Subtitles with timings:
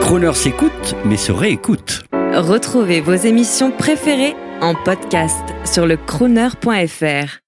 [0.00, 2.04] Croner s'écoute, mais se réécoute.
[2.34, 7.38] Retrouvez vos émissions préférées en podcast sur le crooner.fr.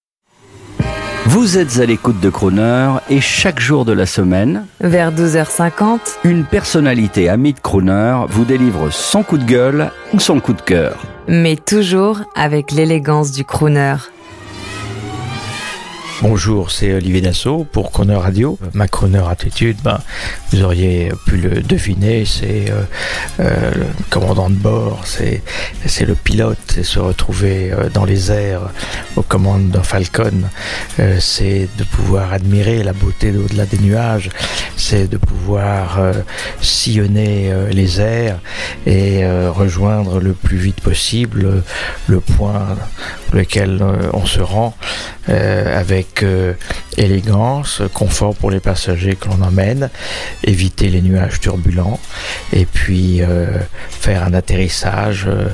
[1.26, 6.44] Vous êtes à l'écoute de Croner et chaque jour de la semaine, Vers 12h50, une
[6.44, 11.02] personnalité amie de Croner vous délivre son coup de gueule ou son coup de cœur.
[11.28, 13.96] mais toujours avec l'élégance du crooner.
[16.22, 18.58] Bonjour, c'est Olivier Dassault pour Croner Radio.
[18.72, 20.00] Ma Croner attitude, ben,
[20.50, 22.84] vous auriez pu le deviner, c'est euh,
[23.40, 25.42] euh, le commandant de bord, c'est
[26.06, 28.70] le pilote, c'est se retrouver euh, dans les airs
[29.16, 30.48] aux commandes d'un Falcon,
[31.18, 34.30] c'est de pouvoir admirer la beauté au-delà des nuages,
[34.76, 36.00] c'est de pouvoir
[36.60, 38.38] sillonner les airs
[38.86, 41.62] et rejoindre le plus vite possible
[42.08, 42.76] le point
[43.32, 44.74] lequel on se rend
[45.28, 45.76] euh,
[46.22, 46.54] euh,
[46.96, 49.90] élégance, confort pour les passagers que l'on emmène,
[50.44, 52.00] éviter les nuages turbulents
[52.52, 53.58] et puis euh,
[53.90, 55.48] faire un atterrissage euh,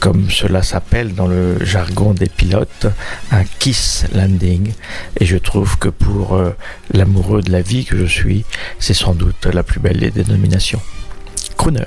[0.00, 2.86] comme cela s'appelle dans le jargon des pilotes,
[3.32, 4.72] un kiss landing.
[5.18, 6.38] Et je trouve que pour
[6.92, 8.44] l'amoureux de la vie que je suis,
[8.78, 10.82] c'est sans doute la plus belle des dénominations.
[11.56, 11.86] Crooner.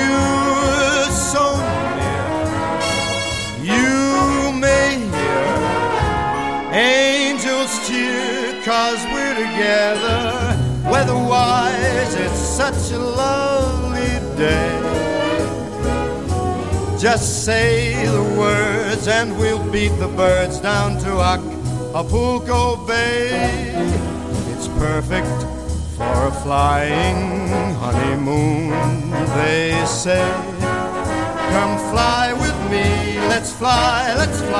[8.65, 10.57] cause we're together.
[10.89, 14.77] Weatherwise, it's such a lovely day.
[16.99, 23.73] Just say the words and we'll beat the birds down to Acapulco Bay.
[24.53, 25.27] It's perfect
[25.97, 30.27] for a flying honeymoon, they say.
[31.55, 34.50] Come fly with me, let's fly, let's fly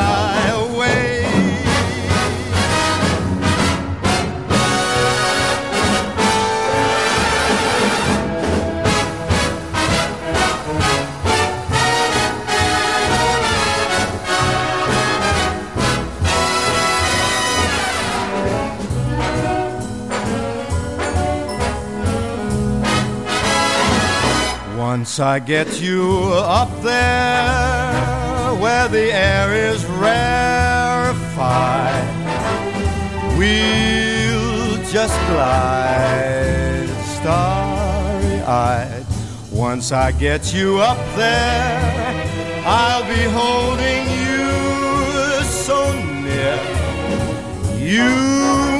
[25.01, 31.25] Once I get you up there where the air is rarefied,
[33.35, 39.05] we'll just glide starry eyed.
[39.51, 44.51] Once I get you up there, I'll be holding you
[45.65, 46.59] so near.
[47.79, 48.70] You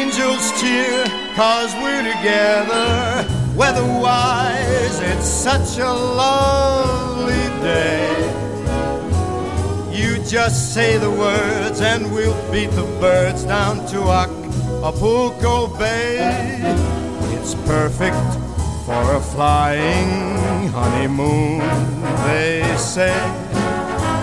[0.00, 3.26] angels cheer, cause we're together.
[3.54, 8.08] Weatherwise, it's such a lovely day.
[9.92, 16.60] You just say the words, and we'll beat the birds down to Acapulco Bay.
[17.34, 18.30] It's perfect
[18.86, 21.58] for a flying honeymoon,
[22.26, 23.14] they say.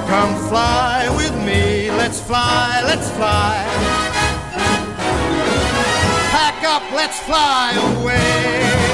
[0.07, 4.16] Come fly with me, let's fly, let's fly.
[6.77, 8.87] Up, let's fly away.